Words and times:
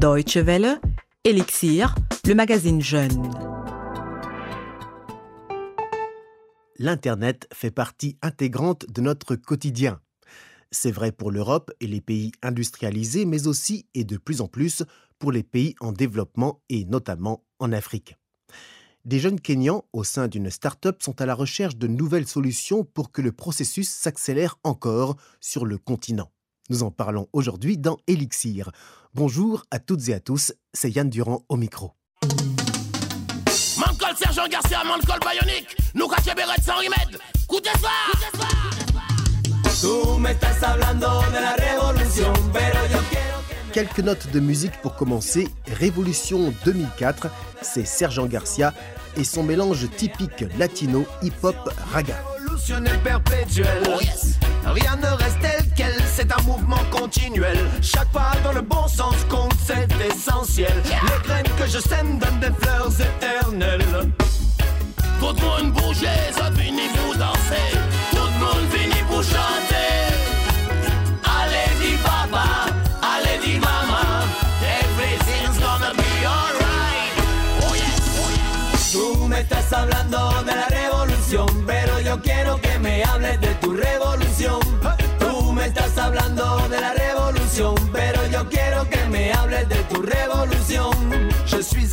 Deutsche 0.00 0.38
Welle, 0.38 0.80
Elixir, 1.24 1.94
le 2.24 2.34
magazine 2.34 2.80
Jeune. 2.80 3.30
L'Internet 6.78 7.46
fait 7.52 7.70
partie 7.70 8.16
intégrante 8.22 8.86
de 8.90 9.02
notre 9.02 9.36
quotidien. 9.36 10.00
C'est 10.70 10.90
vrai 10.90 11.12
pour 11.12 11.30
l'Europe 11.30 11.70
et 11.80 11.86
les 11.86 12.00
pays 12.00 12.32
industrialisés, 12.40 13.26
mais 13.26 13.46
aussi 13.46 13.88
et 13.92 14.04
de 14.04 14.16
plus 14.16 14.40
en 14.40 14.48
plus 14.48 14.84
pour 15.18 15.32
les 15.32 15.42
pays 15.42 15.74
en 15.80 15.92
développement 15.92 16.62
et 16.70 16.86
notamment 16.86 17.44
en 17.58 17.70
Afrique. 17.70 18.16
Des 19.04 19.18
jeunes 19.18 19.38
Kenyans 19.38 19.84
au 19.92 20.02
sein 20.02 20.28
d'une 20.28 20.48
start-up 20.48 21.02
sont 21.02 21.20
à 21.20 21.26
la 21.26 21.34
recherche 21.34 21.76
de 21.76 21.88
nouvelles 21.88 22.26
solutions 22.26 22.84
pour 22.84 23.12
que 23.12 23.20
le 23.20 23.32
processus 23.32 23.90
s'accélère 23.90 24.56
encore 24.64 25.18
sur 25.40 25.66
le 25.66 25.76
continent. 25.76 26.30
Nous 26.70 26.84
en 26.84 26.92
parlons 26.92 27.26
aujourd'hui 27.32 27.76
dans 27.76 27.98
Elixir. 28.06 28.70
Bonjour 29.12 29.64
à 29.72 29.80
toutes 29.80 30.08
et 30.08 30.14
à 30.14 30.20
tous, 30.20 30.52
c'est 30.72 30.90
Yann 30.90 31.10
Durand 31.10 31.42
au 31.48 31.56
micro. 31.56 31.92
Sergent 34.16 34.48
Garcia, 34.48 34.78
Bionic, 35.20 35.76
nous 35.94 36.08
sans 36.08 36.76
remède. 36.76 37.18
Coup 37.48 37.60
de 37.60 37.68
Quelques 43.72 44.00
notes 44.00 44.30
de 44.30 44.40
musique 44.40 44.80
pour 44.80 44.94
commencer. 44.94 45.48
Révolution 45.66 46.52
2004, 46.64 47.28
c'est 47.62 47.86
Sergent 47.86 48.26
Garcia 48.26 48.74
et 49.16 49.24
son 49.24 49.42
mélange 49.42 49.88
typique 49.96 50.44
latino 50.56 51.04
hip-hop 51.22 51.56
raga. 51.92 52.16
Oh 52.48 52.56
Rien 54.66 54.96
ne 54.96 55.16
quel, 55.16 55.49
c'est 56.20 56.32
un 56.32 56.42
mouvement 56.42 56.82
continuel. 56.90 57.58
Chaque 57.80 58.10
pas 58.12 58.32
dans 58.44 58.52
le 58.52 58.60
bon 58.60 58.86
sens 58.88 59.16
compte, 59.28 59.54
c'est 59.64 59.88
essentiel. 60.06 60.72
Les 60.84 61.28
graines 61.28 61.46
que 61.58 61.66
je 61.66 61.78
sème 61.78 62.18
donnent 62.18 62.40
des 62.40 62.54
fleurs 62.60 62.92
éternelles. 63.00 64.12
Tout 65.18 65.34
le 65.34 65.40
monde 65.40 65.72
bouge, 65.72 66.04
ça 66.32 66.50
finit 66.52 66.88
pour 66.94 67.14
danser. 67.16 67.70
Tout 68.10 68.16
le 68.16 68.38
monde 68.38 68.69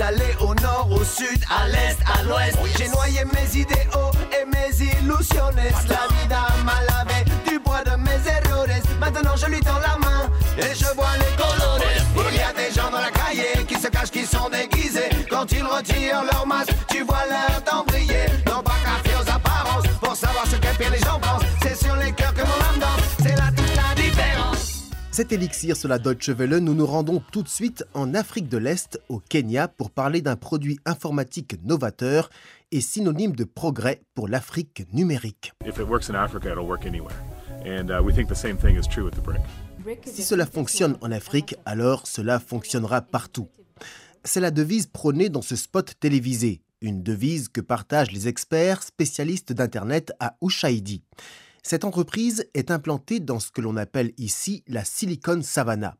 Allé 0.07 0.37
au 0.39 0.55
nord, 0.55 0.87
au 0.89 1.03
sud, 1.03 1.43
à 1.49 1.67
l'est, 1.67 1.97
à 2.07 2.23
l'ouest. 2.23 2.57
J'ai 2.77 2.87
noyé 2.87 3.25
mes 3.25 3.59
idéaux 3.59 4.09
et 4.31 4.45
mes 4.45 4.73
illusions. 4.81 5.51
La 5.89 6.07
vida 6.15 6.47
m'a 6.63 6.79
lavé 6.87 7.25
du 7.45 7.59
bois 7.59 7.83
de 7.83 7.91
mes 7.97 8.21
errores. 8.25 8.67
Maintenant 9.01 9.35
je 9.35 9.47
lui 9.47 9.59
tends 9.59 9.79
la 9.79 9.97
main 9.97 10.29
et 10.57 10.73
je 10.73 10.85
vois 10.95 11.17
les 11.17 11.35
colores. 11.35 11.79
Il 12.31 12.37
y 12.37 12.41
a 12.41 12.53
des 12.53 12.73
gens 12.73 12.89
dans 12.89 13.01
la 13.01 13.11
cahier 13.11 13.65
qui 13.67 13.75
se 13.75 13.89
cachent, 13.89 14.11
qui 14.11 14.25
sont 14.25 14.47
déguisés. 14.47 15.09
Quand 15.29 15.51
ils 15.51 15.63
retirent 15.63 16.23
leur 16.31 16.47
masque, 16.47 16.71
tu 16.87 17.03
vois 17.03 17.25
leur 17.29 17.61
temps 17.65 17.83
Cet 25.17 25.31
élixir 25.31 25.75
sur 25.75 25.89
la 25.89 25.97
Deutsche 25.97 26.29
Welle, 26.29 26.57
nous 26.59 26.75
nous 26.75 26.85
rendons 26.85 27.23
tout 27.31 27.41
de 27.41 27.47
suite 27.47 27.83
en 27.95 28.13
Afrique 28.13 28.49
de 28.49 28.59
l'Est, 28.59 29.01
au 29.09 29.19
Kenya, 29.19 29.67
pour 29.67 29.89
parler 29.89 30.21
d'un 30.21 30.35
produit 30.35 30.77
informatique 30.85 31.55
novateur 31.63 32.29
et 32.71 32.81
synonyme 32.81 33.35
de 33.35 33.43
progrès 33.43 34.03
pour 34.13 34.27
l'Afrique 34.27 34.85
numérique. 34.93 35.53
Si 40.05 40.21
cela 40.21 40.45
fonctionne 40.45 40.97
en 41.01 41.11
Afrique, 41.11 41.55
alors 41.65 42.05
cela 42.05 42.39
fonctionnera 42.39 43.01
partout. 43.01 43.49
C'est 44.23 44.39
la 44.39 44.51
devise 44.51 44.85
prônée 44.85 45.29
dans 45.29 45.41
ce 45.41 45.55
spot 45.55 45.95
télévisé, 45.99 46.61
une 46.79 47.01
devise 47.01 47.49
que 47.49 47.61
partagent 47.61 48.11
les 48.11 48.27
experts 48.27 48.83
spécialistes 48.83 49.51
d'Internet 49.51 50.13
à 50.19 50.35
Ushaidi. 50.43 51.01
Cette 51.63 51.83
entreprise 51.83 52.45
est 52.53 52.71
implantée 52.71 53.19
dans 53.19 53.39
ce 53.39 53.51
que 53.51 53.61
l'on 53.61 53.77
appelle 53.77 54.13
ici 54.17 54.63
la 54.67 54.85
Silicon 54.85 55.41
Savannah. 55.41 55.97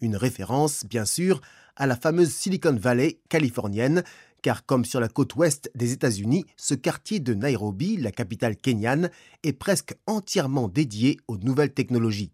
Une 0.00 0.16
référence, 0.16 0.84
bien 0.84 1.04
sûr, 1.04 1.40
à 1.76 1.86
la 1.86 1.96
fameuse 1.96 2.30
Silicon 2.30 2.74
Valley 2.74 3.20
californienne, 3.28 4.02
car 4.42 4.64
comme 4.64 4.84
sur 4.84 5.00
la 5.00 5.08
côte 5.08 5.34
ouest 5.34 5.70
des 5.74 5.92
États-Unis, 5.92 6.46
ce 6.56 6.74
quartier 6.74 7.20
de 7.20 7.34
Nairobi, 7.34 7.98
la 7.98 8.12
capitale 8.12 8.56
kenyane, 8.56 9.10
est 9.42 9.52
presque 9.52 9.94
entièrement 10.06 10.68
dédié 10.68 11.18
aux 11.28 11.36
nouvelles 11.36 11.74
technologies. 11.74 12.32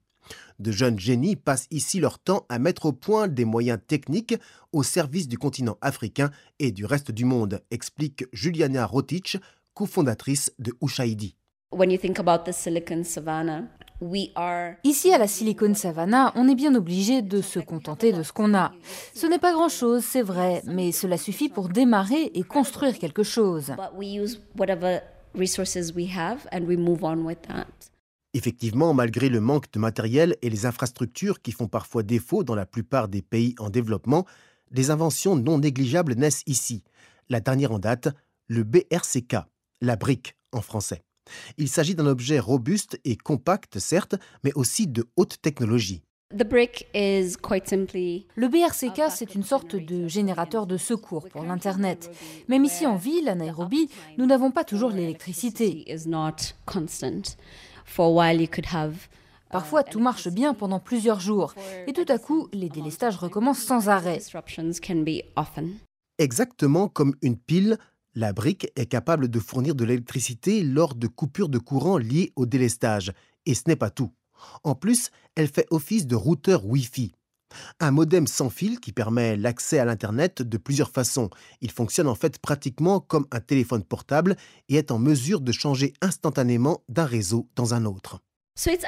De 0.58 0.72
jeunes 0.72 0.98
génies 0.98 1.36
passent 1.36 1.66
ici 1.70 2.00
leur 2.00 2.18
temps 2.18 2.46
à 2.48 2.58
mettre 2.58 2.86
au 2.86 2.92
point 2.92 3.28
des 3.28 3.44
moyens 3.44 3.78
techniques 3.86 4.36
au 4.72 4.82
service 4.82 5.28
du 5.28 5.38
continent 5.38 5.78
africain 5.80 6.30
et 6.58 6.72
du 6.72 6.84
reste 6.84 7.10
du 7.10 7.24
monde, 7.24 7.62
explique 7.70 8.24
Juliana 8.32 8.86
Rotich, 8.86 9.38
cofondatrice 9.74 10.52
de 10.58 10.72
Ushaidi. 10.80 11.36
Ici, 14.84 15.12
à 15.12 15.18
la 15.18 15.26
Silicon 15.26 15.74
Savannah, 15.74 16.32
on 16.36 16.48
est 16.48 16.54
bien 16.54 16.74
obligé 16.74 17.22
de 17.22 17.40
se 17.40 17.58
contenter 17.58 18.12
de 18.12 18.22
ce 18.22 18.32
qu'on 18.32 18.54
a. 18.54 18.72
Ce 19.14 19.26
n'est 19.26 19.38
pas 19.38 19.52
grand-chose, 19.52 20.04
c'est 20.04 20.22
vrai, 20.22 20.62
mais 20.64 20.92
cela 20.92 21.18
suffit 21.18 21.48
pour 21.48 21.68
démarrer 21.68 22.30
et 22.34 22.42
construire 22.42 22.98
quelque 22.98 23.22
chose. 23.22 23.74
Effectivement, 28.32 28.94
malgré 28.94 29.28
le 29.28 29.40
manque 29.40 29.70
de 29.72 29.78
matériel 29.78 30.36
et 30.42 30.50
les 30.50 30.66
infrastructures 30.66 31.42
qui 31.42 31.52
font 31.52 31.68
parfois 31.68 32.02
défaut 32.02 32.44
dans 32.44 32.54
la 32.54 32.66
plupart 32.66 33.08
des 33.08 33.22
pays 33.22 33.54
en 33.58 33.70
développement, 33.70 34.24
des 34.70 34.90
inventions 34.90 35.36
non 35.36 35.58
négligeables 35.58 36.14
naissent 36.14 36.42
ici. 36.46 36.84
La 37.28 37.40
dernière 37.40 37.72
en 37.72 37.78
date, 37.78 38.08
le 38.46 38.62
BRCK, 38.62 39.36
la 39.80 39.96
brique 39.96 40.36
en 40.52 40.60
français. 40.60 41.02
Il 41.58 41.68
s'agit 41.68 41.94
d'un 41.94 42.06
objet 42.06 42.38
robuste 42.38 42.98
et 43.04 43.16
compact, 43.16 43.78
certes, 43.78 44.16
mais 44.44 44.52
aussi 44.54 44.86
de 44.86 45.04
haute 45.16 45.36
technologie. 45.42 46.02
Le 46.34 46.42
BRCK, 48.48 49.02
c'est 49.10 49.36
une 49.36 49.44
sorte 49.44 49.76
de 49.76 50.08
générateur 50.08 50.66
de 50.66 50.76
secours 50.76 51.28
pour 51.28 51.44
l'Internet. 51.44 52.10
Même 52.48 52.64
ici 52.64 52.84
en 52.84 52.96
ville, 52.96 53.28
à 53.28 53.36
Nairobi, 53.36 53.88
nous 54.18 54.26
n'avons 54.26 54.50
pas 54.50 54.64
toujours 54.64 54.90
l'électricité. 54.90 55.86
Parfois, 59.50 59.84
tout 59.84 60.00
marche 60.00 60.28
bien 60.28 60.54
pendant 60.54 60.80
plusieurs 60.80 61.20
jours, 61.20 61.54
et 61.86 61.92
tout 61.92 62.06
à 62.08 62.18
coup, 62.18 62.48
les 62.52 62.68
délestages 62.68 63.16
recommencent 63.16 63.62
sans 63.62 63.88
arrêt. 63.88 64.20
Exactement 66.18 66.88
comme 66.88 67.14
une 67.22 67.36
pile, 67.36 67.78
la 68.16 68.32
brique 68.32 68.72
est 68.76 68.86
capable 68.86 69.28
de 69.28 69.38
fournir 69.38 69.74
de 69.74 69.84
l'électricité 69.84 70.62
lors 70.62 70.94
de 70.94 71.06
coupures 71.06 71.50
de 71.50 71.58
courant 71.58 71.98
liées 71.98 72.32
au 72.34 72.46
délestage. 72.46 73.12
Et 73.44 73.54
ce 73.54 73.64
n'est 73.66 73.76
pas 73.76 73.90
tout. 73.90 74.10
En 74.64 74.74
plus, 74.74 75.10
elle 75.34 75.48
fait 75.48 75.66
office 75.70 76.06
de 76.06 76.16
routeur 76.16 76.64
Wi-Fi. 76.64 77.12
Un 77.78 77.90
modem 77.90 78.26
sans 78.26 78.50
fil 78.50 78.80
qui 78.80 78.92
permet 78.92 79.36
l'accès 79.36 79.78
à 79.78 79.84
l'Internet 79.84 80.42
de 80.42 80.56
plusieurs 80.56 80.90
façons. 80.90 81.30
Il 81.60 81.70
fonctionne 81.70 82.08
en 82.08 82.14
fait 82.14 82.38
pratiquement 82.38 83.00
comme 83.00 83.26
un 83.30 83.40
téléphone 83.40 83.84
portable 83.84 84.36
et 84.68 84.76
est 84.76 84.90
en 84.90 84.98
mesure 84.98 85.42
de 85.42 85.52
changer 85.52 85.92
instantanément 86.00 86.82
d'un 86.88 87.04
réseau 87.04 87.48
dans 87.54 87.74
un 87.74 87.84
autre. 87.84 88.20
Cette 88.58 88.86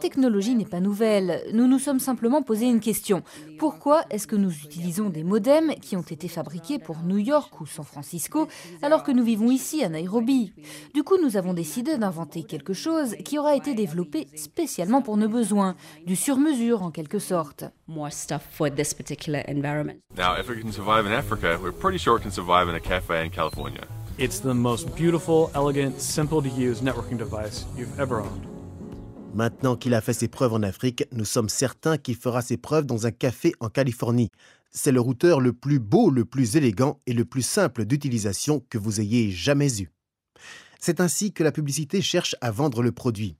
technologie 0.00 0.56
n'est 0.56 0.64
pas 0.64 0.80
nouvelle. 0.80 1.44
Nous 1.52 1.68
nous 1.68 1.78
sommes 1.78 2.00
simplement 2.00 2.42
posé 2.42 2.66
une 2.66 2.80
question. 2.80 3.22
Pourquoi 3.56 4.02
est-ce 4.10 4.26
que 4.26 4.34
nous 4.34 4.50
utilisons 4.50 5.10
des 5.10 5.22
modems 5.22 5.76
qui 5.76 5.94
ont 5.94 6.02
été 6.02 6.26
fabriqués 6.26 6.80
pour 6.80 6.98
New 7.04 7.18
York 7.18 7.60
ou 7.60 7.66
San 7.66 7.84
Francisco 7.84 8.48
alors 8.82 9.04
que 9.04 9.12
nous 9.12 9.22
vivons 9.22 9.52
ici 9.52 9.84
à 9.84 9.88
Nairobi? 9.88 10.52
Du 10.92 11.04
coup, 11.04 11.18
nous 11.22 11.36
avons 11.36 11.54
décidé 11.54 11.98
d'inventer 11.98 12.42
quelque 12.42 12.74
chose 12.74 13.14
qui 13.24 13.38
aura 13.38 13.54
été 13.54 13.74
développé 13.74 14.26
spécialement 14.34 15.02
pour 15.02 15.16
nos 15.16 15.28
besoins, 15.28 15.76
du 16.04 16.16
sur-mesure 16.16 16.82
en 16.82 16.90
quelque 16.90 17.20
sorte. 17.20 17.62
Now, 17.86 18.08
if 20.38 20.48
we 20.48 20.60
can 20.60 20.72
survive 20.72 21.06
in 21.06 21.12
Africa, 21.12 21.60
we're 21.62 21.72
pretty 21.72 21.98
sure 21.98 22.14
we 22.14 22.22
can 22.22 22.32
survive 22.32 22.68
in 22.68 22.74
a 22.74 22.80
cafe 22.80 23.24
in 23.24 23.30
California. 23.30 23.86
It's 24.16 24.40
the 24.40 24.54
most 24.54 24.94
beautiful, 24.94 25.50
elegant, 25.56 25.98
simple 25.98 26.40
to 26.40 26.48
use 26.48 26.82
networking 26.82 27.18
device 27.18 27.66
you've 27.76 27.98
ever 27.98 28.20
owned. 28.20 28.46
Maintenant 29.34 29.74
qu'il 29.74 29.92
a 29.92 30.00
fait 30.00 30.12
ses 30.12 30.28
preuves 30.28 30.52
en 30.52 30.62
Afrique, 30.62 31.04
nous 31.10 31.24
sommes 31.24 31.48
certains 31.48 31.98
qu'il 31.98 32.14
fera 32.14 32.40
ses 32.40 32.56
preuves 32.56 32.86
dans 32.86 33.08
un 33.08 33.10
café 33.10 33.54
en 33.58 33.68
Californie. 33.68 34.30
C'est 34.70 34.92
le 34.92 35.00
routeur 35.00 35.40
le 35.40 35.52
plus 35.52 35.80
beau, 35.80 36.10
le 36.10 36.24
plus 36.24 36.54
élégant 36.54 37.00
et 37.06 37.12
le 37.12 37.24
plus 37.24 37.42
simple 37.42 37.86
d'utilisation 37.86 38.64
que 38.70 38.78
vous 38.78 39.00
ayez 39.00 39.32
jamais 39.32 39.80
eu. 39.80 39.90
C'est 40.78 41.00
ainsi 41.00 41.32
que 41.32 41.42
la 41.42 41.50
publicité 41.50 42.00
cherche 42.00 42.36
à 42.40 42.52
vendre 42.52 42.84
le 42.84 42.92
produit. 42.92 43.36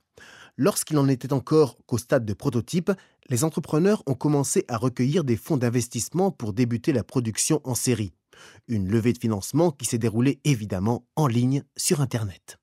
Lorsqu'il 0.57 0.97
en 0.97 1.07
était 1.07 1.31
encore 1.31 1.77
qu'au 1.85 1.97
stade 1.97 2.25
de 2.25 2.33
prototype, 2.33 2.91
les 3.29 3.45
entrepreneurs 3.45 4.03
ont 4.07 4.13
commencé 4.13 4.65
à 4.67 4.75
recueillir 4.75 5.23
des 5.23 5.37
fonds 5.37 5.55
d'investissement 5.55 6.31
pour 6.31 6.51
débuter 6.51 6.91
la 6.91 7.05
production 7.05 7.61
en 7.63 7.75
série. 7.75 8.11
Une 8.67 8.87
levée 8.87 9.13
de 9.13 9.19
financement 9.19 9.71
qui 9.71 9.85
s'est 9.85 9.97
déroulée 9.97 10.39
évidemment 10.43 11.05
en 11.15 11.27
ligne 11.27 11.63
sur 11.75 12.01
Internet. 12.01 12.57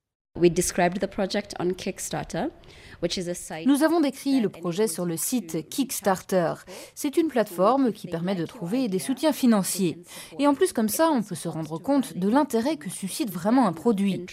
Nous 3.67 3.83
avons 3.83 4.01
décrit 4.01 4.41
le 4.41 4.49
projet 4.49 4.89
sur 4.89 5.05
le 5.05 5.17
site 5.19 5.69
Kickstarter. 5.69 6.55
C'est 6.95 7.19
une 7.19 7.29
plateforme 7.29 7.93
qui 7.93 8.09
permet 8.09 8.35
de 8.35 8.47
trouver 8.47 8.89
des 8.89 8.99
soutiens 8.99 9.33
financiers. 9.33 10.03
Et 10.39 10.47
en 10.47 10.55
plus, 10.55 10.73
comme 10.73 10.89
ça, 10.89 11.11
on 11.13 11.23
peut 11.23 11.35
se 11.35 11.49
rendre 11.49 11.79
compte 11.79 12.17
de 12.17 12.31
l'intérêt 12.31 12.77
que 12.77 12.89
suscite 12.89 13.31
vraiment 13.31 13.67
un 13.67 13.75
produit. 13.75 14.25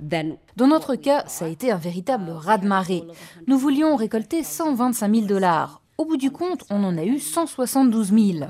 Dans 0.00 0.66
notre 0.66 0.96
cas, 0.96 1.24
ça 1.28 1.44
a 1.44 1.48
été 1.48 1.70
un 1.70 1.78
véritable 1.78 2.30
raz-de-marée. 2.30 3.04
Nous 3.46 3.58
voulions 3.58 3.94
récolter 3.94 4.42
125 4.42 5.14
000 5.14 5.26
dollars. 5.26 5.83
Au 5.96 6.04
bout 6.04 6.16
du 6.16 6.32
compte, 6.32 6.64
on 6.70 6.82
en 6.82 6.98
a 6.98 7.04
eu 7.04 7.20
172 7.20 8.08
000. 8.08 8.48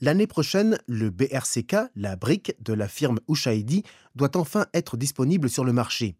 L'année 0.00 0.26
prochaine, 0.26 0.76
le 0.88 1.10
BRCK, 1.10 1.76
la 1.94 2.16
brique 2.16 2.52
de 2.60 2.72
la 2.72 2.88
firme 2.88 3.20
Ushaidi, 3.28 3.84
doit 4.16 4.36
enfin 4.36 4.66
être 4.74 4.96
disponible 4.96 5.48
sur 5.48 5.64
le 5.64 5.72
marché. 5.72 6.16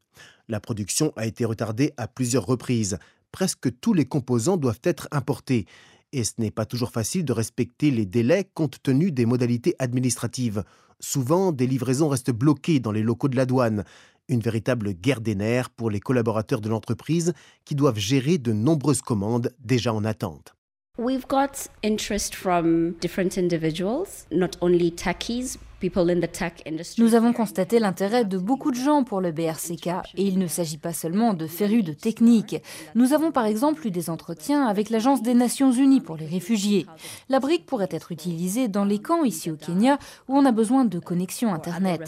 La 0.46 0.60
production 0.60 1.12
a 1.16 1.26
été 1.26 1.44
retardée 1.44 1.92
à 1.96 2.06
plusieurs 2.06 2.46
reprises. 2.46 2.98
Presque 3.32 3.68
tous 3.80 3.94
les 3.94 4.04
composants 4.04 4.58
doivent 4.58 4.80
être 4.84 5.08
importés. 5.10 5.66
Et 6.12 6.22
ce 6.22 6.34
n'est 6.38 6.52
pas 6.52 6.66
toujours 6.66 6.92
facile 6.92 7.24
de 7.24 7.32
respecter 7.32 7.90
les 7.90 8.06
délais 8.06 8.48
compte 8.54 8.80
tenu 8.80 9.10
des 9.10 9.26
modalités 9.26 9.74
administratives. 9.80 10.62
Souvent, 11.00 11.50
des 11.50 11.66
livraisons 11.66 12.08
restent 12.08 12.30
bloquées 12.30 12.78
dans 12.78 12.92
les 12.92 13.02
locaux 13.02 13.28
de 13.28 13.36
la 13.36 13.44
douane. 13.44 13.84
Une 14.28 14.40
véritable 14.40 14.92
guerre 14.92 15.22
des 15.22 15.34
nerfs 15.34 15.70
pour 15.70 15.90
les 15.90 16.00
collaborateurs 16.00 16.60
de 16.60 16.68
l'entreprise 16.68 17.32
qui 17.64 17.74
doivent 17.74 17.98
gérer 17.98 18.36
de 18.36 18.52
nombreuses 18.52 19.00
commandes 19.00 19.54
déjà 19.58 19.94
en 19.94 20.04
attente. 20.04 20.54
We've 20.98 21.26
got 21.28 21.68
interest 21.82 22.34
from 22.34 22.94
different 23.00 23.38
individuals, 23.38 24.26
not 24.30 24.58
only 24.60 24.90
techies, 24.90 25.56
people 25.78 26.10
in 26.10 26.20
the 26.20 26.30
tech 26.30 26.54
industry. 26.66 27.02
Nous 27.02 27.14
avons 27.14 27.32
constaté 27.32 27.78
l'intérêt 27.78 28.24
de 28.24 28.38
beaucoup 28.38 28.70
de 28.70 28.76
gens 28.76 29.04
pour 29.04 29.20
le 29.20 29.32
BRCK 29.32 29.88
et 30.16 30.24
il 30.24 30.38
ne 30.38 30.46
s'agit 30.46 30.78
pas 30.78 30.92
seulement 30.92 31.34
de 31.34 31.46
férus 31.46 31.84
de 31.84 31.92
technique. 31.92 32.56
Nous 32.94 33.12
avons 33.12 33.32
par 33.32 33.46
exemple 33.46 33.86
eu 33.86 33.90
des 33.90 34.10
entretiens 34.10 34.66
avec 34.66 34.90
l'Agence 34.90 35.22
des 35.22 35.34
Nations 35.34 35.72
Unies 35.72 36.00
pour 36.00 36.16
les 36.16 36.26
réfugiés. 36.26 36.86
La 37.28 37.40
brique 37.40 37.66
pourrait 37.66 37.88
être 37.90 38.12
utilisée 38.12 38.68
dans 38.68 38.84
les 38.84 38.98
camps 38.98 39.24
ici 39.24 39.50
au 39.50 39.56
Kenya 39.56 39.98
où 40.28 40.36
on 40.36 40.44
a 40.44 40.52
besoin 40.52 40.84
de 40.84 40.98
connexion 40.98 41.52
Internet 41.52 42.02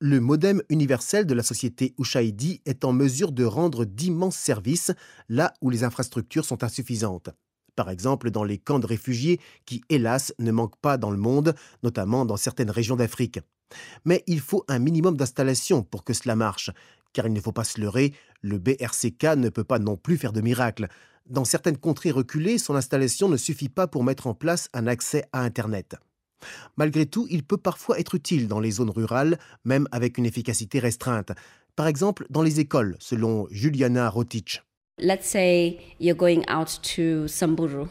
le 0.00 0.20
modem 0.20 0.62
universel 0.68 1.26
de 1.26 1.34
la 1.34 1.42
société 1.42 1.92
Ushaidi 1.98 2.62
est 2.66 2.84
en 2.84 2.92
mesure 2.92 3.32
de 3.32 3.44
rendre 3.44 3.84
d'immenses 3.84 4.36
services 4.36 4.92
là 5.28 5.52
où 5.60 5.70
les 5.70 5.82
infrastructures 5.82 6.44
sont 6.44 6.62
insuffisantes. 6.62 7.30
Par 7.78 7.90
exemple, 7.90 8.32
dans 8.32 8.42
les 8.42 8.58
camps 8.58 8.80
de 8.80 8.88
réfugiés 8.88 9.38
qui, 9.64 9.82
hélas, 9.88 10.34
ne 10.40 10.50
manquent 10.50 10.80
pas 10.80 10.96
dans 10.96 11.12
le 11.12 11.16
monde, 11.16 11.54
notamment 11.84 12.24
dans 12.24 12.36
certaines 12.36 12.72
régions 12.72 12.96
d'Afrique. 12.96 13.38
Mais 14.04 14.24
il 14.26 14.40
faut 14.40 14.64
un 14.66 14.80
minimum 14.80 15.16
d'installation 15.16 15.84
pour 15.84 16.02
que 16.02 16.12
cela 16.12 16.34
marche, 16.34 16.72
car 17.12 17.28
il 17.28 17.32
ne 17.32 17.40
faut 17.40 17.52
pas 17.52 17.62
se 17.62 17.80
leurrer, 17.80 18.14
le 18.42 18.58
BRCK 18.58 19.36
ne 19.36 19.48
peut 19.48 19.62
pas 19.62 19.78
non 19.78 19.96
plus 19.96 20.16
faire 20.16 20.32
de 20.32 20.40
miracles. 20.40 20.88
Dans 21.26 21.44
certaines 21.44 21.76
contrées 21.76 22.10
reculées, 22.10 22.58
son 22.58 22.74
installation 22.74 23.28
ne 23.28 23.36
suffit 23.36 23.68
pas 23.68 23.86
pour 23.86 24.02
mettre 24.02 24.26
en 24.26 24.34
place 24.34 24.68
un 24.72 24.88
accès 24.88 25.22
à 25.32 25.42
Internet. 25.42 25.94
Malgré 26.76 27.06
tout, 27.06 27.28
il 27.30 27.44
peut 27.44 27.58
parfois 27.58 28.00
être 28.00 28.16
utile 28.16 28.48
dans 28.48 28.58
les 28.58 28.72
zones 28.72 28.90
rurales, 28.90 29.38
même 29.64 29.86
avec 29.92 30.18
une 30.18 30.26
efficacité 30.26 30.80
restreinte. 30.80 31.30
Par 31.76 31.86
exemple, 31.86 32.26
dans 32.28 32.42
les 32.42 32.58
écoles, 32.58 32.96
selon 32.98 33.46
Juliana 33.52 34.10
Rotich. 34.10 34.64
Let's 35.00 35.28
say 35.28 35.78
you're 36.00 36.16
going 36.16 36.44
out 36.48 36.80
to 36.96 37.28
Samburu, 37.28 37.86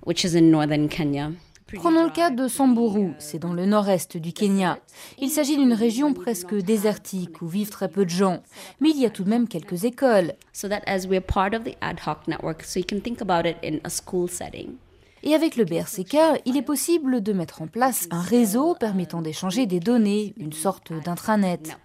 which 0.00 0.24
is 0.24 0.34
in 0.34 0.50
northern 0.50 0.88
Kenya. 0.88 1.30
Prenons 1.72 2.04
le 2.04 2.10
cas 2.10 2.30
de 2.30 2.48
Samburu, 2.48 3.12
c'est 3.18 3.38
dans 3.38 3.52
le 3.52 3.66
nord-est 3.66 4.16
du 4.16 4.32
Kenya. 4.32 4.78
Il 5.18 5.30
s'agit 5.30 5.56
d'une 5.56 5.72
région 5.72 6.12
presque 6.12 6.54
désertique 6.54 7.40
où 7.40 7.46
vivent 7.46 7.70
très 7.70 7.88
peu 7.88 8.04
de 8.04 8.10
gens, 8.10 8.42
mais 8.80 8.90
il 8.90 9.00
y 9.00 9.06
a 9.06 9.10
tout 9.10 9.22
de 9.22 9.30
même 9.30 9.46
quelques 9.46 9.84
écoles. 9.84 10.34
So 10.52 10.68
that 10.68 10.82
as 10.86 11.06
we're 11.06 11.20
part 11.20 11.54
of 11.54 11.62
the 11.62 11.76
ad 11.80 12.00
hoc 12.04 12.26
network, 12.26 12.64
so 12.64 12.80
you 12.80 12.86
can 12.88 13.00
think 13.00 13.20
about 13.20 13.48
it 13.48 13.56
in 13.64 13.78
a 13.84 13.90
school 13.90 14.28
setting. 14.28 14.74
Et 15.22 15.34
avec 15.34 15.56
le 15.56 15.64
BRCK, 15.64 16.42
il 16.44 16.56
est 16.56 16.62
possible 16.62 17.22
de 17.22 17.32
mettre 17.32 17.62
en 17.62 17.66
place 17.66 18.08
un 18.10 18.20
réseau 18.20 18.74
permettant 18.74 19.22
d'échanger 19.22 19.66
des 19.66 19.80
données, 19.80 20.34
une 20.36 20.52
sorte 20.52 20.92
d'intranet. 20.92 21.78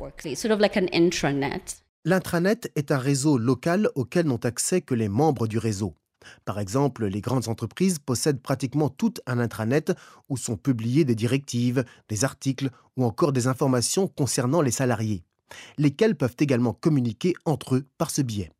L'intranet 2.09 2.71
est 2.73 2.91
un 2.91 2.97
réseau 2.97 3.37
local 3.37 3.87
auquel 3.93 4.25
n'ont 4.25 4.43
accès 4.43 4.81
que 4.81 4.95
les 4.95 5.09
membres 5.09 5.45
du 5.45 5.59
réseau. 5.59 5.93
Par 6.43 6.57
exemple, 6.57 7.05
les 7.05 7.21
grandes 7.21 7.47
entreprises 7.47 7.99
possèdent 7.99 8.41
pratiquement 8.41 8.89
tout 8.89 9.13
un 9.27 9.37
intranet 9.37 9.93
où 10.27 10.35
sont 10.35 10.57
publiées 10.57 11.05
des 11.05 11.13
directives, 11.13 11.85
des 12.07 12.23
articles 12.23 12.71
ou 12.97 13.03
encore 13.03 13.31
des 13.31 13.45
informations 13.45 14.07
concernant 14.07 14.63
les 14.63 14.71
salariés, 14.71 15.23
lesquels 15.77 16.15
peuvent 16.15 16.35
également 16.39 16.73
communiquer 16.73 17.35
entre 17.45 17.75
eux 17.75 17.85
par 17.99 18.09
ce 18.09 18.23
biais. 18.23 18.51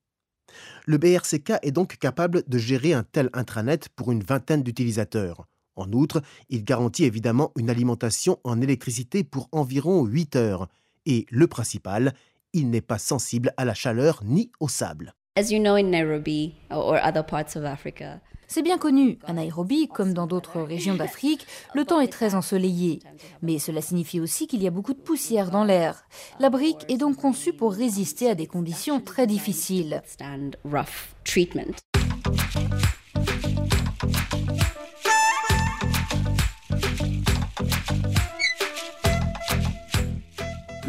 Le 0.86 1.00
BRCK 1.00 1.54
est 1.64 1.72
donc 1.72 1.98
capable 1.98 2.44
de 2.48 2.58
gérer 2.60 2.94
un 2.94 3.02
tel 3.02 3.32
intranet 3.34 3.90
pour 3.96 4.12
une 4.12 4.22
vingtaine 4.22 4.62
d'utilisateurs. 4.62 5.48
En 5.76 5.92
outre, 5.92 6.22
il 6.50 6.64
garantit 6.64 7.06
évidemment 7.06 7.52
une 7.58 7.72
alimentation 7.72 8.40
en 8.44 8.62
électricité 8.62 9.24
pour 9.24 9.50
environ 9.52 10.06
8 10.06 10.36
heures. 10.36 10.68
Et 11.08 11.26
le 11.32 11.48
principal, 11.48 12.14
il 12.54 12.70
n'est 12.70 12.82
pas 12.82 12.98
sensible 12.98 13.54
à 13.58 13.66
la 13.66 13.74
chaleur 13.74 14.22
ni 14.24 14.52
au 14.60 14.68
sable. 14.68 15.14
As 15.38 15.52
you 15.52 15.60
know 15.60 15.76
in 15.76 15.92
Nairobi 15.92 16.56
or 16.70 17.00
other 17.04 17.26
parts 17.26 17.56
of 17.56 17.64
Africa, 17.64 18.20
c'est 18.52 18.64
bien 18.64 18.80
connu, 18.80 19.20
à 19.26 19.34
Nairobi, 19.34 19.88
comme 19.88 20.14
dans 20.14 20.26
d'autres 20.26 20.60
régions 20.62 20.96
d'Afrique, 20.96 21.46
le 21.76 21.86
temps 21.86 22.02
est 22.02 22.12
très 22.12 22.34
ensoleillé. 22.34 23.00
Mais 23.44 23.60
cela 23.60 23.80
signifie 23.80 24.20
aussi 24.20 24.48
qu'il 24.48 24.64
y 24.64 24.68
a 24.68 24.72
beaucoup 24.72 24.96
de 24.96 25.00
poussière 25.00 25.52
dans 25.52 25.64
l'air. 25.64 26.04
La 26.40 26.50
brique 26.50 26.84
est 26.90 26.98
donc 26.98 27.18
conçue 27.18 27.54
pour 27.54 27.74
résister 27.74 28.28
à 28.28 28.34
des 28.34 28.48
conditions 28.48 29.02
très 29.02 29.28
difficiles. 29.28 30.02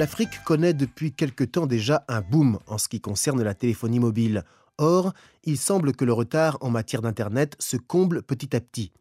L'Afrique 0.01 0.43
connaît 0.45 0.73
depuis 0.73 1.13
quelque 1.13 1.45
temps 1.45 1.67
déjà 1.67 2.07
un 2.09 2.23
boom 2.23 2.59
en 2.67 2.79
ce 2.79 2.89
qui 2.89 3.03
concerne 3.03 3.43
la 3.43 3.53
téléphonie 3.53 4.01
mobile. 4.01 4.45
Or, 4.79 5.13
il 5.45 5.59
semble 5.59 5.93
que 5.93 6.07
le 6.07 6.15
retard 6.15 6.57
en 6.63 6.71
matière 6.71 7.03
d'Internet 7.03 7.55
se 7.59 7.77
comble 7.77 8.23
petit 8.23 8.57
à 8.57 8.63
petit. 8.63 8.93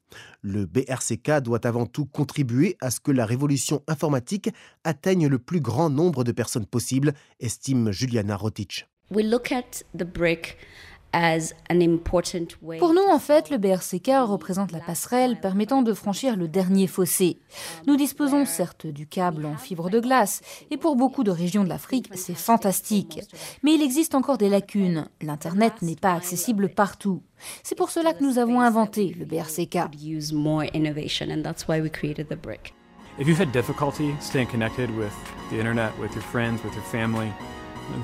Le 0.42 0.66
BRCK 0.66 1.40
doit 1.40 1.66
avant 1.66 1.86
tout 1.86 2.04
contribuer 2.04 2.76
à 2.82 2.92
ce 2.92 3.00
que 3.00 3.14
la 3.14 3.26
révolution 3.26 3.82
informatique 3.88 4.50
atteigne 4.84 5.28
le 5.28 5.40
plus 5.40 5.62
grand 5.62 5.90
nombre 5.90 6.26
de 6.26 6.34
personnes 6.34 6.66
possible, 6.66 7.14
estime 7.40 7.94
Juliana 7.94 8.38
brick 10.04 10.58
pour 11.12 12.94
nous, 12.94 13.08
en 13.10 13.20
fait, 13.20 13.50
le 13.50 13.58
BRCK 13.58 14.12
représente 14.28 14.72
la 14.72 14.80
passerelle 14.80 15.40
permettant 15.40 15.82
de 15.82 15.94
franchir 15.94 16.36
le 16.36 16.48
dernier 16.48 16.88
fossé. 16.88 17.40
Nous 17.88 17.96
disposons 17.96 18.46
certes 18.46 18.86
du 18.86 19.08
câble 19.08 19.46
en 19.46 19.58
fibre 19.58 19.90
de 19.90 20.00
glace, 20.00 20.42
et 20.70 20.78
pour 20.78 20.96
beaucoup 20.96 21.24
de 21.24 21.32
régions 21.32 21.64
de 21.64 21.70
l'Afrique, 21.70 22.10
c'est 22.14 22.36
fantastique. 22.36 23.22
Mais 23.64 23.74
il 23.74 23.82
existe 23.82 24.14
encore 24.14 24.38
des 24.38 24.50
lacunes. 24.50 25.08
L'Internet 25.22 25.82
n'est 25.82 25.96
pas 25.96 26.14
accessible 26.14 26.70
partout. 26.70 27.24
C'est 27.64 27.76
pour 27.76 27.90
cela 27.90 28.14
que 28.14 28.24
nous 28.24 28.38
avons 28.38 28.62
inventé 28.62 29.16
le 29.18 29.26
BRCK. 29.26 29.78
If 33.20 33.28
you've 33.28 33.42
had 33.42 33.52
difficulty 33.52 34.16
staying 34.22 34.48
connected 34.48 34.90
with 34.96 35.12
the 35.50 35.58
internet, 35.58 35.92
with 36.00 36.14
your 36.14 36.24
friends, 36.24 36.64
with 36.64 36.74
your 36.74 36.86
family, 36.86 37.30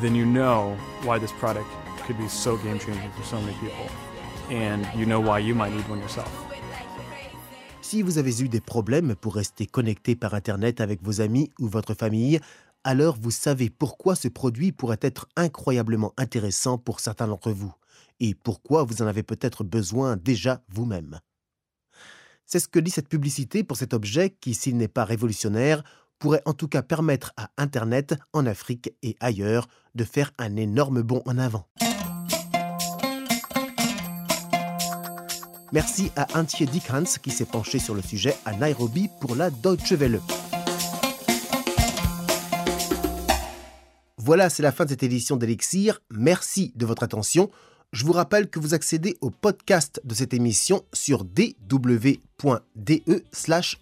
then 0.02 0.14
you 0.14 0.26
know 0.26 0.76
why 1.06 1.18
this 1.18 1.32
product 1.40 1.68
could 2.06 2.18
be 2.18 2.30
so 2.30 2.58
game 2.58 2.80
changing 2.80 3.12
for 3.18 3.24
so 3.26 3.38
many 3.42 3.56
people. 3.60 3.86
And 4.50 4.86
you 4.96 5.06
know 5.06 5.20
why 5.20 5.40
you 5.40 5.56
might 5.56 5.74
need 5.74 5.88
one 5.90 6.00
yourself. 6.00 6.30
Si 7.82 8.02
vous 8.02 8.18
avez 8.18 8.42
eu 8.42 8.50
des 8.50 8.62
problèmes 8.62 9.16
pour 9.16 9.36
rester 9.36 9.68
connecté 9.68 10.16
par 10.16 10.34
Internet 10.34 10.82
avec 10.82 11.04
vos 11.04 11.22
amis 11.22 11.52
ou 11.60 11.68
votre 11.68 11.94
famille, 11.94 12.40
alors 12.84 13.16
vous 13.20 13.32
savez 13.32 13.70
pourquoi 13.70 14.16
ce 14.16 14.28
produit 14.28 14.72
pourrait 14.72 15.00
être 15.02 15.28
incroyablement 15.36 16.14
intéressant 16.18 16.78
pour 16.78 17.00
certains 17.00 17.28
d'entre 17.28 17.52
vous 17.52 17.74
et 18.20 18.34
pourquoi 18.34 18.84
vous 18.84 19.02
en 19.02 19.08
avez 19.08 19.24
peut-être 19.24 19.64
besoin 19.64 20.18
déjà 20.18 20.62
vous-même. 20.70 21.20
C'est 22.46 22.60
ce 22.60 22.68
que 22.68 22.80
dit 22.80 22.92
cette 22.92 23.10
publicité 23.10 23.64
pour 23.64 23.78
cet 23.78 23.94
objet 23.94 24.30
qui, 24.30 24.54
s'il 24.54 24.78
n'est 24.78 24.88
pas 24.88 25.06
révolutionnaire, 25.06 25.84
pourrait 26.20 26.44
en 26.46 26.54
tout 26.54 26.68
cas 26.68 26.82
permettre 26.82 27.34
à 27.38 27.50
Internet 27.58 28.16
en 28.34 28.46
Afrique 28.46 28.94
et 29.04 29.16
ailleurs 29.20 29.68
de 29.96 30.04
faire 30.04 30.32
un 30.38 30.56
énorme 30.56 31.02
bond 31.02 31.22
en 31.26 31.38
avant. 31.38 31.68
Merci 35.72 36.12
à 36.16 36.28
Antje 36.40 36.64
Dickhans 36.64 37.20
qui 37.22 37.32
s'est 37.32 37.46
penché 37.46 37.80
sur 37.80 37.96
le 37.96 38.02
sujet 38.02 38.36
à 38.46 38.54
Nairobi 38.54 39.10
pour 39.20 39.36
la 39.36 39.50
Deutsche 39.50 39.94
Welle. 39.94 40.22
Voilà, 44.18 44.50
c'est 44.50 44.64
la 44.64 44.72
fin 44.72 44.86
de 44.86 44.90
cette 44.90 45.04
édition 45.04 45.38
d'Elixir. 45.38 46.02
Merci 46.12 46.72
de 46.76 46.86
votre 46.86 47.04
attention. 47.04 47.52
Je 47.92 48.06
vous 48.06 48.12
rappelle 48.12 48.50
que 48.50 48.60
vous 48.60 48.74
accédez 48.74 49.18
au 49.22 49.30
podcast 49.30 50.02
de 50.04 50.14
cette 50.14 50.34
émission 50.34 50.84
sur 50.94 51.24
dw.de 51.24 51.56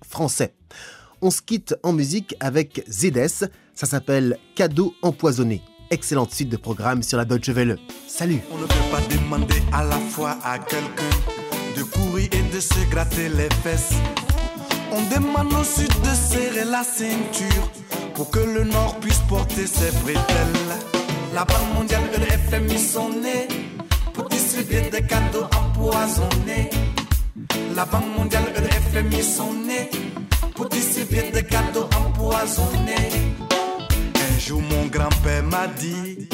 français. 0.05 0.53
On 1.21 1.31
se 1.31 1.41
quitte 1.41 1.75
en 1.83 1.93
musique 1.93 2.35
avec 2.41 2.83
ZS, 2.89 3.45
ça 3.73 3.85
s'appelle 3.85 4.37
Cadeau 4.55 4.93
empoisonné. 5.01 5.61
Excellente 5.89 6.33
suite 6.33 6.49
de 6.49 6.57
programmes 6.57 7.03
sur 7.03 7.17
la 7.17 7.25
Deutsche 7.25 7.49
Welle. 7.49 7.77
Salut 8.07 8.41
On 8.51 8.57
ne 8.57 8.65
peut 8.65 8.73
pas 8.91 9.01
demander 9.09 9.61
à 9.71 9.85
la 9.85 9.97
fois 9.97 10.37
à 10.43 10.59
de 11.75 11.83
courir 11.83 12.29
et 12.31 12.55
de 12.55 12.59
se 12.59 12.89
gratter 12.89 13.29
les 13.29 13.49
fesses. 13.63 13.93
On 14.91 15.01
demande 15.13 15.53
au 15.53 15.63
sud 15.63 15.89
de 16.01 16.13
serrer 16.15 16.65
la 16.65 16.83
ceinture 16.83 17.71
pour 18.13 18.29
que 18.29 18.39
le 18.39 18.63
nord 18.63 18.95
puisse 18.99 19.21
porter 19.27 19.65
ses 19.65 19.91
bretelles. 20.03 20.73
La 21.33 21.45
Banque 21.45 21.73
mondiale 21.75 22.03
et 22.13 22.19
le 22.19 22.25
FMI 22.25 22.79
sont 22.79 23.09
nés 23.09 23.47
pour 24.13 24.29
distribuer 24.29 24.89
des 24.91 25.01
cadeaux 25.01 25.47
empoisonnés. 25.57 26.69
La 27.75 27.85
Banque 27.85 28.17
mondiale 28.17 28.53
et 28.55 28.61
le 28.61 28.67
FMI 28.67 29.23
sont 29.23 29.53
nés 29.53 29.89
pour 30.55 30.69
distribuer 30.69 31.31
des 31.31 31.43
cadeaux 31.43 31.89
empoisonnés. 32.05 33.09
Un 34.15 34.39
jour, 34.39 34.61
mon 34.61 34.85
grand-père 34.87 35.43
m'a 35.43 35.67
dit 35.67 36.29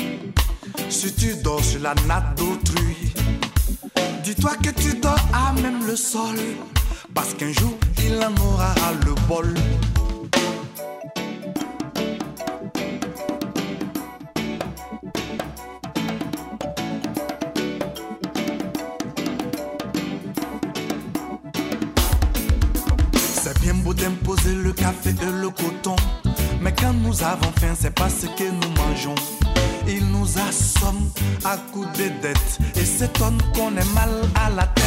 Si 0.89 1.13
tu 1.15 1.35
dors 1.41 1.63
sur 1.63 1.81
la 1.81 1.93
natte 2.07 2.37
d'autrui, 2.37 3.08
dis-toi 4.29 4.51
que 4.63 4.69
tu 4.69 4.93
dors 4.99 5.25
à 5.33 5.53
même 5.61 5.85
le 5.87 5.95
sol. 5.95 6.37
Parce 7.15 7.33
qu'un 7.33 7.51
jour, 7.51 7.73
il 8.05 8.13
en 8.17 8.35
aura 8.43 8.73
le 9.05 9.15
bol. 9.27 9.53
C'est 23.15 23.59
bien 23.61 23.73
beau 23.73 23.93
d'imposer 23.93 24.53
le 24.53 24.71
café 24.73 25.09
et 25.09 25.41
le 25.41 25.49
coton. 25.49 25.95
Mais 26.61 26.73
quand 26.73 26.93
nous 26.93 27.23
avons 27.23 27.51
faim, 27.59 27.73
c'est 27.73 27.95
pas 27.95 28.09
ce 28.09 28.27
que 28.27 28.43
nous 28.43 28.71
mangeons. 28.77 29.38
Il 29.91 30.05
nous 30.11 30.27
assomme 30.37 31.09
à 31.43 31.57
coups 31.71 31.87
de 31.97 32.09
dettes 32.21 32.59
et 32.75 32.85
s'étonne 32.85 33.41
qu'on 33.55 33.75
ait 33.75 33.93
mal 33.95 34.09
à 34.35 34.49
la 34.51 34.67
tête. 34.67 34.85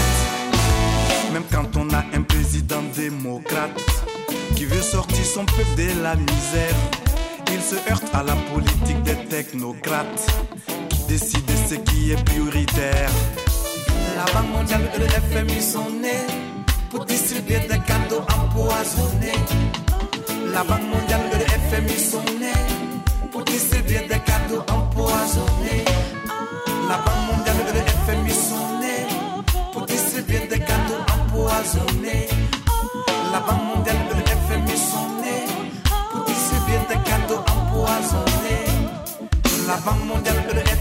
Même 1.32 1.42
quand 1.50 1.76
on 1.76 1.88
a 1.90 2.04
un 2.14 2.22
président 2.22 2.82
démocrate 2.94 3.80
qui 4.54 4.64
veut 4.64 4.80
sortir 4.80 5.24
son 5.24 5.44
peuple 5.44 5.74
de 5.76 6.02
la 6.02 6.14
misère, 6.14 6.74
il 7.52 7.60
se 7.60 7.74
heurte 7.90 8.14
à 8.14 8.22
la 8.22 8.36
politique 8.54 9.02
des 9.02 9.16
technocrates 9.28 10.26
qui 10.88 11.04
décident 11.08 11.52
de 11.52 11.68
ce 11.68 11.74
qui 11.74 12.12
est 12.12 12.24
prioritaire. 12.24 13.10
La 14.16 14.32
Banque 14.32 14.52
mondiale 14.52 14.88
et 14.94 14.98
le 14.98 15.08
FMI 15.08 15.60
sont 15.60 15.90
nés 15.90 16.26
pour 16.90 17.04
distribuer 17.06 17.60
des 17.60 17.80
cadeaux 17.80 18.24
empoisonnés. 18.38 19.32
La 20.52 20.62
Banque 20.62 20.88
Vamos 39.84 40.16
a 40.16 40.71